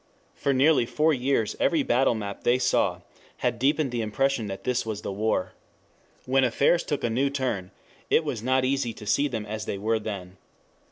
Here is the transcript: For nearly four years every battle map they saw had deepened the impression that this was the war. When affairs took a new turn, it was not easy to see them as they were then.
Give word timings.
For 0.33 0.51
nearly 0.51 0.87
four 0.87 1.13
years 1.13 1.55
every 1.59 1.83
battle 1.83 2.15
map 2.15 2.43
they 2.43 2.57
saw 2.57 3.01
had 3.37 3.59
deepened 3.59 3.91
the 3.91 4.01
impression 4.01 4.47
that 4.47 4.63
this 4.63 4.83
was 4.83 5.03
the 5.03 5.11
war. 5.11 5.53
When 6.25 6.43
affairs 6.43 6.83
took 6.83 7.03
a 7.03 7.09
new 7.11 7.29
turn, 7.29 7.69
it 8.09 8.23
was 8.23 8.41
not 8.41 8.65
easy 8.65 8.93
to 8.93 9.05
see 9.05 9.27
them 9.27 9.45
as 9.45 9.65
they 9.67 9.77
were 9.77 9.99
then. 9.99 10.37